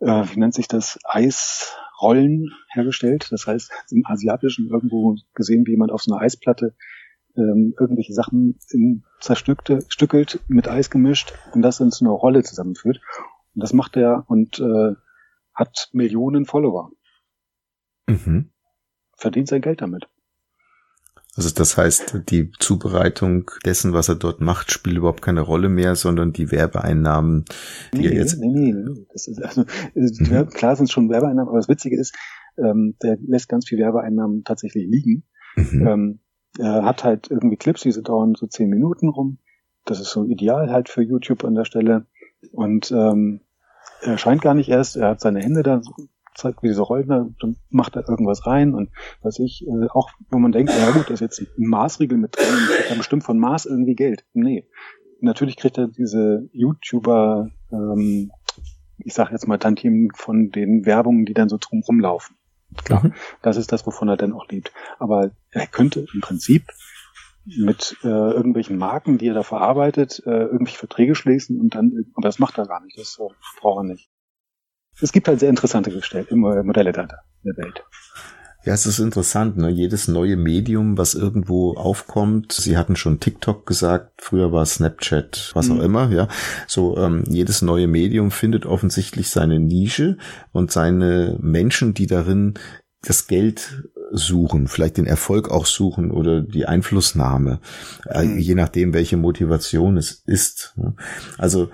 äh, 0.00 0.06
wie 0.06 0.38
nennt 0.38 0.54
sich 0.54 0.66
das, 0.66 0.98
Eisrollen 1.04 2.50
hergestellt. 2.72 3.28
Das 3.30 3.46
heißt, 3.46 3.70
im 3.90 4.06
Asiatischen 4.06 4.70
irgendwo 4.70 5.16
gesehen, 5.34 5.66
wie 5.66 5.72
jemand 5.72 5.92
auf 5.92 6.02
so 6.02 6.12
einer 6.12 6.22
Eisplatte 6.22 6.74
ähm, 7.36 7.74
irgendwelche 7.78 8.14
Sachen 8.14 8.58
in 8.70 9.04
zerstückte, 9.20 9.80
stückelt, 9.88 10.40
mit 10.48 10.68
Eis 10.68 10.90
gemischt 10.90 11.34
und 11.52 11.62
das 11.62 11.80
in 11.80 11.90
so 11.90 12.04
eine 12.04 12.12
Rolle 12.12 12.42
zusammenführt. 12.42 13.00
Und 13.54 13.62
das 13.62 13.72
macht 13.72 13.96
er 13.96 14.24
und 14.28 14.58
äh, 14.58 14.94
hat 15.54 15.90
Millionen 15.92 16.46
Follower. 16.46 16.90
Mhm. 18.06 18.50
Verdient 19.16 19.48
sein 19.48 19.60
Geld 19.60 19.82
damit. 19.82 20.08
Also 21.36 21.50
das 21.54 21.76
heißt, 21.76 22.22
die 22.28 22.50
Zubereitung 22.58 23.50
dessen, 23.64 23.92
was 23.92 24.08
er 24.08 24.16
dort 24.16 24.40
macht, 24.40 24.72
spielt 24.72 24.96
überhaupt 24.96 25.22
keine 25.22 25.42
Rolle 25.42 25.68
mehr, 25.68 25.94
sondern 25.94 26.32
die 26.32 26.50
Werbeeinnahmen, 26.50 27.44
die 27.94 27.98
nee, 27.98 28.06
er 28.08 28.14
jetzt. 28.14 28.38
Nee, 28.38 28.48
nee, 28.48 28.72
nee. 28.72 29.06
Das 29.12 29.28
ist 29.28 29.40
also, 29.42 29.64
mhm. 29.94 30.48
klar 30.48 30.74
sind 30.74 30.86
es 30.86 30.92
schon 30.92 31.08
Werbeeinnahmen, 31.08 31.48
aber 31.48 31.58
das 31.58 31.68
Witzige 31.68 31.98
ist, 31.98 32.14
ähm, 32.58 32.96
der 33.02 33.16
lässt 33.20 33.48
ganz 33.48 33.68
viel 33.68 33.78
Werbeeinnahmen 33.78 34.44
tatsächlich 34.44 34.86
liegen. 34.88 35.22
Mhm. 35.54 35.86
Ähm, 35.86 36.20
er 36.58 36.84
hat 36.84 37.04
halt 37.04 37.30
irgendwie 37.30 37.56
Clips, 37.56 37.82
diese 37.82 38.02
dauern 38.02 38.34
so 38.34 38.46
zehn 38.46 38.68
Minuten 38.68 39.08
rum. 39.08 39.38
Das 39.84 40.00
ist 40.00 40.10
so 40.10 40.24
ideal 40.24 40.70
halt 40.70 40.88
für 40.88 41.02
YouTube 41.02 41.44
an 41.44 41.54
der 41.54 41.64
Stelle. 41.64 42.06
Und 42.52 42.90
ähm, 42.90 43.40
er 44.02 44.18
scheint 44.18 44.42
gar 44.42 44.54
nicht 44.54 44.68
erst, 44.68 44.96
er 44.96 45.10
hat 45.10 45.20
seine 45.20 45.40
Hände 45.40 45.62
da 45.62 45.80
zeigt, 46.34 46.62
wie 46.62 46.68
diese 46.68 46.82
Rollen, 46.82 47.36
dann 47.40 47.56
macht 47.70 47.96
er 47.96 48.08
irgendwas 48.08 48.46
rein 48.46 48.74
und 48.74 48.90
was 49.22 49.38
ich, 49.38 49.66
äh, 49.66 49.88
auch 49.90 50.10
wo 50.30 50.38
man 50.38 50.52
denkt, 50.52 50.72
ja 50.72 50.90
gut, 50.90 51.08
da 51.08 51.14
ist 51.14 51.20
jetzt 51.20 51.40
ein 51.40 51.66
Maßriegel 51.66 52.18
mit 52.18 52.36
drin, 52.36 52.66
kriegt 52.68 52.90
er 52.90 52.96
bestimmt 52.96 53.24
von 53.24 53.38
Maß 53.38 53.66
irgendwie 53.66 53.94
Geld. 53.94 54.24
Nee. 54.32 54.68
Natürlich 55.20 55.56
kriegt 55.56 55.76
er 55.76 55.88
diese 55.88 56.48
YouTuber, 56.52 57.50
ähm, 57.72 58.30
ich 58.98 59.12
sag 59.12 59.30
jetzt 59.32 59.46
mal 59.46 59.58
Tantiemen 59.58 60.10
von 60.14 60.50
den 60.50 60.86
Werbungen, 60.86 61.26
die 61.26 61.34
dann 61.34 61.48
so 61.48 61.58
drum 61.60 61.82
rumlaufen. 61.86 62.36
Klar, 62.84 63.04
mhm. 63.04 63.14
das 63.42 63.56
ist 63.56 63.72
das, 63.72 63.86
wovon 63.86 64.08
er 64.08 64.16
dann 64.16 64.32
auch 64.32 64.48
lebt. 64.48 64.72
Aber 64.98 65.30
er 65.50 65.66
könnte 65.66 66.06
im 66.14 66.20
Prinzip 66.20 66.68
mit 67.44 67.96
äh, 68.02 68.08
irgendwelchen 68.08 68.78
Marken, 68.78 69.18
die 69.18 69.28
er 69.28 69.34
da 69.34 69.42
verarbeitet, 69.42 70.22
äh, 70.24 70.44
irgendwelche 70.44 70.78
Verträge 70.78 71.14
schließen 71.14 71.58
und 71.60 71.74
dann, 71.74 72.06
aber 72.14 72.28
das 72.28 72.38
macht 72.38 72.58
er 72.58 72.66
gar 72.66 72.82
nicht, 72.84 72.98
das 72.98 73.18
äh, 73.18 73.32
braucht 73.60 73.80
er 73.80 73.84
nicht 73.84 74.10
es 75.02 75.12
gibt 75.12 75.28
halt 75.28 75.40
sehr 75.40 75.50
interessante 75.50 75.90
Modelle 76.30 76.92
da 76.92 77.02
in 77.02 77.08
der 77.44 77.56
Welt. 77.64 77.84
Ja, 78.62 78.74
es 78.74 78.84
ist 78.84 78.98
interessant, 78.98 79.56
ne? 79.56 79.70
Jedes 79.70 80.06
neue 80.06 80.36
Medium, 80.36 80.98
was 80.98 81.14
irgendwo 81.14 81.72
aufkommt, 81.76 82.52
Sie 82.52 82.76
hatten 82.76 82.94
schon 82.94 83.18
TikTok 83.18 83.64
gesagt, 83.64 84.20
früher 84.20 84.52
war 84.52 84.66
Snapchat, 84.66 85.52
was 85.54 85.68
mhm. 85.68 85.78
auch 85.78 85.82
immer, 85.82 86.10
ja. 86.10 86.28
So, 86.66 86.98
ähm, 86.98 87.24
jedes 87.26 87.62
neue 87.62 87.86
Medium 87.86 88.30
findet 88.30 88.66
offensichtlich 88.66 89.30
seine 89.30 89.58
Nische 89.58 90.18
und 90.52 90.70
seine 90.70 91.38
Menschen, 91.40 91.94
die 91.94 92.06
darin 92.06 92.54
das 93.02 93.26
Geld 93.26 93.88
suchen, 94.12 94.68
vielleicht 94.68 94.96
den 94.96 95.06
Erfolg 95.06 95.50
auch 95.50 95.66
suchen 95.66 96.10
oder 96.10 96.40
die 96.42 96.66
Einflussnahme, 96.66 97.60
äh, 98.06 98.24
mhm. 98.24 98.38
je 98.38 98.54
nachdem, 98.54 98.92
welche 98.92 99.16
Motivation 99.16 99.96
es 99.96 100.22
ist. 100.26 100.74
Ne? 100.76 100.94
Also 101.38 101.70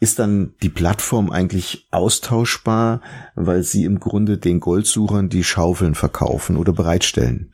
ist 0.00 0.18
dann 0.18 0.54
die 0.62 0.68
Plattform 0.68 1.30
eigentlich 1.30 1.88
austauschbar, 1.90 3.00
weil 3.34 3.62
sie 3.64 3.84
im 3.84 3.98
Grunde 3.98 4.38
den 4.38 4.60
Goldsuchern 4.60 5.28
die 5.28 5.44
Schaufeln 5.44 5.94
verkaufen 5.94 6.56
oder 6.56 6.72
bereitstellen? 6.72 7.52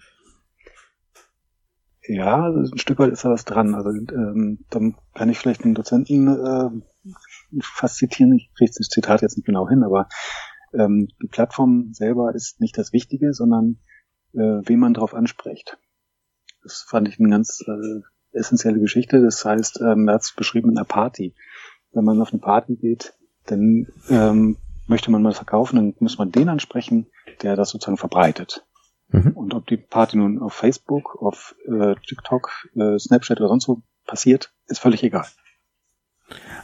Ja, 2.06 2.48
ein 2.48 2.78
Stück 2.78 2.98
weit 2.98 3.12
ist 3.12 3.25
da 3.25 3.30
was 3.30 3.44
dran. 3.44 3.75
Also 3.75 3.90
ähm, 3.90 4.64
dann 4.70 4.96
kann 5.14 5.28
ich 5.28 5.38
vielleicht 5.38 5.64
einen 5.64 5.75
Dozenten 5.75 6.28
äh, 6.28 7.60
fast 7.60 7.96
zitieren. 7.96 8.34
Ich 8.34 8.50
kriege 8.56 8.72
das 8.76 8.88
Zitat 8.88 9.22
jetzt 9.22 9.37
nicht 9.37 9.46
genau 9.46 9.68
hin, 9.68 9.82
aber 9.82 10.08
ähm, 10.72 11.08
die 11.22 11.28
Plattform 11.28 11.92
selber 11.92 12.34
ist 12.34 12.60
nicht 12.60 12.76
das 12.78 12.92
Wichtige, 12.92 13.32
sondern 13.32 13.78
äh, 14.34 14.60
wen 14.64 14.78
man 14.78 14.94
darauf 14.94 15.14
anspricht. 15.14 15.78
Das 16.62 16.84
fand 16.88 17.08
ich 17.08 17.18
eine 17.18 17.30
ganz 17.30 17.64
äh, 17.66 18.37
essentielle 18.37 18.80
Geschichte. 18.80 19.22
Das 19.22 19.44
heißt, 19.44 19.80
ähm, 19.80 20.08
er 20.08 20.14
hat 20.14 20.22
es 20.22 20.34
beschrieben 20.34 20.70
in 20.70 20.78
einer 20.78 20.84
Party 20.84 21.34
wenn 21.92 22.04
man 22.04 22.20
auf 22.20 22.32
eine 22.32 22.40
Party 22.40 22.76
geht, 22.76 23.14
dann 23.46 23.87
ähm, 24.08 24.56
möchte 24.87 25.10
man 25.10 25.25
was 25.25 25.37
verkaufen, 25.37 25.76
dann 25.76 25.94
muss 26.00 26.18
man 26.18 26.32
den 26.32 26.48
ansprechen, 26.48 27.06
der 27.42 27.56
das 27.56 27.70
sozusagen 27.70 27.96
verbreitet. 27.96 28.66
Mhm. 29.08 29.32
Und 29.32 29.54
ob 29.54 29.66
die 29.66 29.76
Party 29.76 30.16
nun 30.16 30.40
auf 30.40 30.52
Facebook, 30.52 31.16
auf 31.20 31.54
äh, 31.66 31.94
TikTok, 32.06 32.50
äh, 32.75 32.98
Snapchat 32.98 33.40
oder 33.40 33.48
sonst 33.48 33.68
wo 33.68 33.82
passiert, 34.06 34.52
ist 34.66 34.80
völlig 34.80 35.02
egal. 35.02 35.26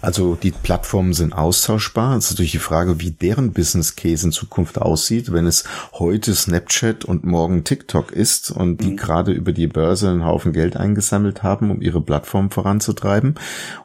Also 0.05 0.35
die 0.35 0.51
Plattformen 0.51 1.15
sind 1.15 1.33
austauschbar. 1.33 2.19
Es 2.19 2.27
ist 2.27 2.33
natürlich 2.33 2.53
die 2.53 2.59
Frage, 2.59 3.01
wie 3.01 3.11
deren 3.11 3.55
Business 3.55 3.97
Case 3.97 4.27
in 4.27 4.33
Zukunft 4.33 4.77
aussieht, 4.77 5.33
wenn 5.33 5.47
es 5.47 5.65
heute 5.95 6.35
Snapchat 6.35 7.07
und 7.07 7.25
morgen 7.25 7.65
TikTok 7.65 8.13
ist 8.13 8.51
und 8.51 8.83
die 8.83 8.91
mhm. 8.91 8.97
gerade 8.99 9.33
über 9.33 9.53
die 9.53 9.67
Börse 9.67 10.11
einen 10.11 10.27
Haufen 10.27 10.53
Geld 10.53 10.77
eingesammelt 10.77 11.43
haben, 11.43 11.71
um 11.71 11.81
ihre 11.81 12.03
Plattform 12.03 12.51
voranzutreiben. 12.51 13.37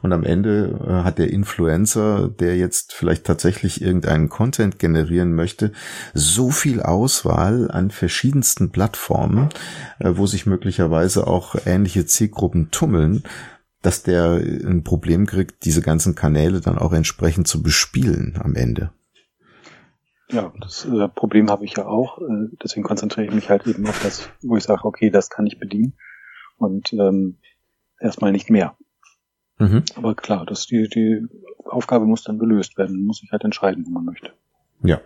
Und 0.02 0.12
am 0.12 0.22
Ende 0.22 0.78
äh, 0.86 1.04
hat 1.04 1.16
der 1.16 1.30
Influencer, 1.30 2.28
der 2.28 2.54
jetzt 2.58 2.92
vielleicht 2.92 3.24
tatsächlich 3.24 3.80
irgendeinen 3.80 4.28
Content 4.28 4.78
generieren 4.78 5.34
möchte, 5.34 5.72
so 6.12 6.50
viel 6.50 6.82
Auswahl 6.82 7.70
an 7.70 7.90
verschiedensten 7.90 8.68
Plattformen, 8.68 9.48
äh, 10.00 10.10
wo 10.16 10.26
sich 10.26 10.44
möglicherweise 10.44 11.26
auch 11.26 11.54
ähnliche 11.64 12.04
Zielgruppen 12.04 12.70
tummeln, 12.70 13.22
dass 13.82 14.02
der 14.02 14.32
ein 14.34 14.84
Problem 14.84 15.26
kriegt, 15.26 15.64
diese 15.64 15.82
ganzen 15.82 16.14
Kanäle 16.14 16.60
dann 16.60 16.78
auch 16.78 16.92
entsprechend 16.92 17.48
zu 17.48 17.62
bespielen 17.62 18.38
am 18.42 18.54
Ende. 18.54 18.92
Ja, 20.30 20.52
das 20.60 20.84
äh, 20.84 21.08
Problem 21.08 21.50
habe 21.50 21.64
ich 21.64 21.76
ja 21.76 21.86
auch. 21.86 22.18
Äh, 22.18 22.48
deswegen 22.62 22.84
konzentriere 22.84 23.26
ich 23.26 23.34
mich 23.34 23.48
halt 23.48 23.66
eben 23.66 23.86
auf 23.86 24.00
das, 24.02 24.28
wo 24.42 24.56
ich 24.56 24.64
sage, 24.64 24.84
okay, 24.84 25.10
das 25.10 25.28
kann 25.30 25.46
ich 25.46 25.58
bedienen. 25.58 25.94
und 26.58 26.92
ähm, 26.92 27.38
erstmal 27.98 28.32
nicht 28.32 28.50
mehr. 28.50 28.76
Mhm. 29.58 29.84
Aber 29.96 30.14
klar, 30.14 30.46
das 30.46 30.66
die, 30.66 30.88
die 30.88 31.26
Aufgabe 31.64 32.06
muss 32.06 32.22
dann 32.22 32.38
gelöst 32.38 32.78
werden. 32.78 33.04
Muss 33.04 33.18
sich 33.18 33.32
halt 33.32 33.44
entscheiden, 33.44 33.84
wo 33.86 33.90
man 33.90 34.04
möchte. 34.04 34.32
Ja. 34.82 35.00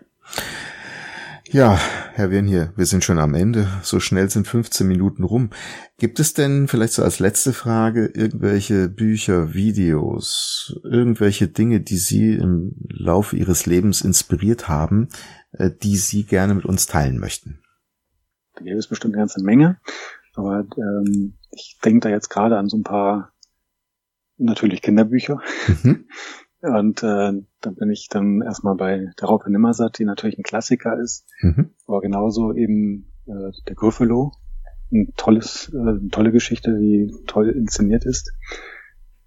Ja, 1.48 1.78
Herr 2.16 2.30
Wern 2.30 2.46
hier, 2.46 2.72
wir 2.76 2.86
sind 2.86 3.02
schon 3.02 3.18
am 3.18 3.34
Ende. 3.34 3.66
So 3.82 3.98
schnell 3.98 4.30
sind 4.30 4.46
15 4.46 4.86
Minuten 4.86 5.24
rum. 5.24 5.50
Gibt 5.98 6.20
es 6.20 6.32
denn 6.32 6.68
vielleicht 6.68 6.92
so 6.92 7.02
als 7.02 7.18
letzte 7.18 7.52
Frage 7.52 8.06
irgendwelche 8.06 8.88
Bücher, 8.88 9.52
Videos, 9.52 10.78
irgendwelche 10.84 11.48
Dinge, 11.48 11.80
die 11.80 11.96
Sie 11.96 12.34
im 12.34 12.76
Laufe 12.88 13.36
Ihres 13.36 13.66
Lebens 13.66 14.00
inspiriert 14.00 14.68
haben, 14.68 15.08
äh, 15.54 15.72
die 15.82 15.96
Sie 15.96 16.22
gerne 16.22 16.54
mit 16.54 16.66
uns 16.66 16.86
teilen 16.86 17.18
möchten? 17.18 17.58
Da 18.54 18.62
gäbe 18.62 18.78
es 18.78 18.86
bestimmt 18.86 19.14
eine 19.14 19.22
ganze 19.22 19.42
Menge, 19.42 19.80
aber 20.36 20.68
ähm, 20.76 21.34
ich 21.50 21.80
denke 21.84 21.98
da 21.98 22.10
jetzt 22.10 22.28
gerade 22.28 22.58
an 22.58 22.68
so 22.68 22.76
ein 22.76 22.84
paar 22.84 23.32
natürlich 24.36 24.82
Kinderbücher. 24.82 25.40
Mhm. 25.82 26.06
Und 26.64 27.02
äh, 27.02 27.32
dann 27.60 27.74
bin 27.74 27.90
ich 27.90 28.08
dann 28.08 28.40
erstmal 28.40 28.74
bei 28.74 29.10
der 29.20 29.28
Raupe 29.28 29.50
Nimmersatt, 29.50 29.98
die 29.98 30.06
natürlich 30.06 30.38
ein 30.38 30.44
Klassiker 30.44 30.98
ist, 30.98 31.26
mhm. 31.42 31.74
aber 31.86 32.00
genauso 32.00 32.54
eben 32.54 33.12
äh, 33.26 33.52
der 33.68 33.74
Gryffalo, 33.74 34.32
ein 34.90 35.12
tolles, 35.14 35.70
äh, 35.74 35.78
eine 35.78 36.08
tolle 36.10 36.32
Geschichte, 36.32 36.78
die 36.78 37.12
toll 37.26 37.50
inszeniert 37.50 38.06
ist. 38.06 38.32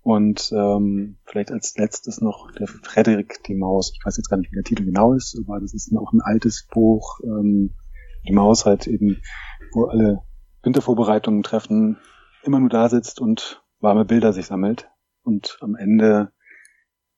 Und 0.01 0.51
ähm, 0.51 1.17
vielleicht 1.25 1.51
als 1.51 1.77
letztes 1.77 2.21
noch 2.21 2.49
der 2.53 2.65
Frederik 2.65 3.43
die 3.45 3.55
Maus. 3.55 3.91
Ich 3.93 4.03
weiß 4.03 4.17
jetzt 4.17 4.29
gar 4.29 4.37
nicht, 4.37 4.51
wie 4.51 4.55
der 4.55 4.63
Titel 4.63 4.85
genau 4.85 5.13
ist, 5.13 5.37
aber 5.37 5.59
das 5.59 5.75
ist 5.75 5.95
auch 5.95 6.13
ein 6.13 6.21
altes 6.21 6.65
Buch. 6.71 7.19
Ähm, 7.23 7.75
die 8.27 8.33
Maus 8.33 8.65
halt 8.65 8.87
eben, 8.87 9.21
wo 9.73 9.85
alle 9.85 10.23
Wintervorbereitungen 10.63 11.43
treffen, 11.43 11.97
immer 12.43 12.59
nur 12.59 12.69
da 12.69 12.89
sitzt 12.89 13.21
und 13.21 13.61
warme 13.79 14.05
Bilder 14.05 14.33
sich 14.33 14.47
sammelt. 14.47 14.89
Und 15.21 15.59
am 15.61 15.75
Ende 15.75 16.31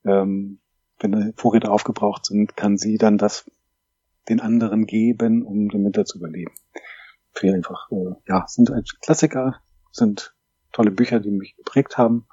ähm, 0.06 0.60
wenn 1.00 1.12
die 1.12 1.34
Vorräte 1.36 1.72
aufgebraucht 1.72 2.25
sind, 2.25 2.56
kann 2.56 2.77
sie 2.77 2.98
dann 2.98 3.18
das 3.18 3.50
den 4.27 4.39
anderen 4.39 4.86
geben, 4.86 5.44
um 5.44 5.70
den 5.70 5.84
Winter 5.84 6.06
zu 6.06 6.20
überleben. 6.20 6.53
Für 7.34 7.53
einfach, 7.53 7.89
äh, 7.91 8.13
ja, 8.27 8.46
sind 8.48 8.72
ein 8.72 8.84
Klassiker, 9.01 9.62
sind 9.91 10.36
tolle 10.72 10.91
Bücher, 10.91 11.20
die 11.20 11.32
mich 11.32 11.56
geprägt 11.56 11.98
haben, 11.98 12.27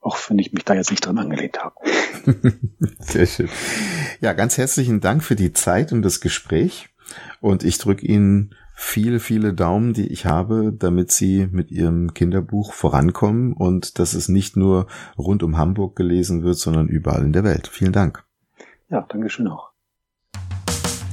auch 0.00 0.18
wenn 0.28 0.38
ich 0.38 0.52
mich 0.52 0.64
da 0.64 0.74
jetzt 0.74 0.90
nicht 0.90 1.04
dran 1.04 1.18
angelehnt 1.18 1.58
habe. 1.58 1.74
Sehr 3.00 3.26
schön. 3.26 3.48
Ja, 4.20 4.32
ganz 4.32 4.56
herzlichen 4.56 5.00
Dank 5.00 5.22
für 5.22 5.36
die 5.36 5.52
Zeit 5.52 5.92
und 5.92 6.02
das 6.02 6.20
Gespräch. 6.20 6.88
Und 7.40 7.64
ich 7.64 7.78
drücke 7.78 8.06
Ihnen 8.06 8.54
viele, 8.76 9.20
viele 9.20 9.54
Daumen, 9.54 9.94
die 9.94 10.06
ich 10.08 10.26
habe, 10.26 10.72
damit 10.78 11.10
Sie 11.10 11.48
mit 11.50 11.70
Ihrem 11.70 12.12
Kinderbuch 12.12 12.74
vorankommen 12.74 13.54
und 13.54 13.98
dass 13.98 14.12
es 14.12 14.28
nicht 14.28 14.56
nur 14.56 14.86
rund 15.18 15.42
um 15.42 15.56
Hamburg 15.56 15.96
gelesen 15.96 16.44
wird, 16.44 16.58
sondern 16.58 16.86
überall 16.86 17.24
in 17.24 17.32
der 17.32 17.42
Welt. 17.42 17.66
Vielen 17.66 17.92
Dank. 17.92 18.22
Ja, 18.90 19.00
Dankeschön 19.08 19.48
auch. 19.48 19.70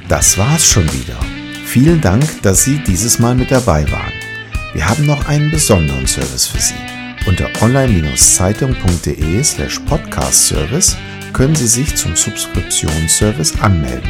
Das 0.09 0.37
war's 0.37 0.65
schon 0.65 0.83
wieder. 0.83 1.17
Vielen 1.65 2.01
Dank, 2.01 2.23
dass 2.43 2.65
Sie 2.65 2.83
dieses 2.85 3.17
Mal 3.17 3.33
mit 3.33 3.49
dabei 3.49 3.89
waren. 3.91 4.13
Wir 4.73 4.87
haben 4.87 5.05
noch 5.05 5.27
einen 5.27 5.49
besonderen 5.49 6.05
Service 6.05 6.45
für 6.45 6.59
Sie. 6.59 6.75
Unter 7.25 7.47
online-zeitung.de 7.61 9.41
slash 9.43 9.79
podcast 9.79 10.47
service 10.47 10.97
können 11.31 11.55
Sie 11.55 11.67
sich 11.67 11.95
zum 11.95 12.15
Subskriptionsservice 12.15 13.61
anmelden. 13.61 14.09